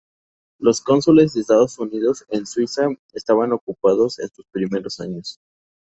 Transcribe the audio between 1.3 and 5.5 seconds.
de Estados Unidos en Suiza estaban ocupados en sus primeros años.